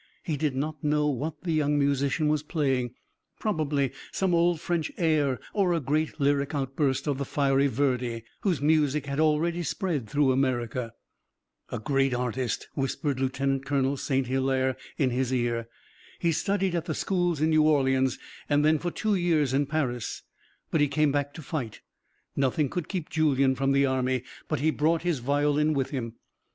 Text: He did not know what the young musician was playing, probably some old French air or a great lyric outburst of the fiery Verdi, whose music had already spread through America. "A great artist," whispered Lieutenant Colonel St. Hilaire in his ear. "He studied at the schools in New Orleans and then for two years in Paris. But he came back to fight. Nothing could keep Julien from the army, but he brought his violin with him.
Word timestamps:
He 0.23 0.35
did 0.35 0.55
not 0.55 0.83
know 0.83 1.05
what 1.07 1.43
the 1.43 1.51
young 1.53 1.77
musician 1.77 2.27
was 2.27 2.41
playing, 2.41 2.95
probably 3.39 3.91
some 4.11 4.33
old 4.33 4.59
French 4.59 4.91
air 4.97 5.39
or 5.53 5.73
a 5.75 5.79
great 5.79 6.19
lyric 6.19 6.55
outburst 6.55 7.05
of 7.05 7.19
the 7.19 7.23
fiery 7.23 7.67
Verdi, 7.67 8.23
whose 8.39 8.63
music 8.63 9.05
had 9.05 9.19
already 9.19 9.61
spread 9.61 10.09
through 10.09 10.31
America. 10.31 10.93
"A 11.69 11.77
great 11.77 12.15
artist," 12.15 12.67
whispered 12.73 13.19
Lieutenant 13.19 13.63
Colonel 13.63 13.95
St. 13.95 14.25
Hilaire 14.25 14.75
in 14.97 15.11
his 15.11 15.31
ear. 15.31 15.67
"He 16.17 16.31
studied 16.31 16.73
at 16.73 16.85
the 16.85 16.95
schools 16.95 17.39
in 17.39 17.51
New 17.51 17.61
Orleans 17.61 18.17
and 18.49 18.65
then 18.65 18.79
for 18.79 18.89
two 18.89 19.13
years 19.13 19.53
in 19.53 19.67
Paris. 19.67 20.23
But 20.71 20.81
he 20.81 20.87
came 20.87 21.11
back 21.11 21.31
to 21.35 21.43
fight. 21.43 21.81
Nothing 22.35 22.69
could 22.69 22.89
keep 22.89 23.09
Julien 23.11 23.53
from 23.53 23.71
the 23.71 23.85
army, 23.85 24.23
but 24.47 24.61
he 24.61 24.71
brought 24.71 25.03
his 25.03 25.19
violin 25.19 25.75
with 25.75 25.91
him. 25.91 26.15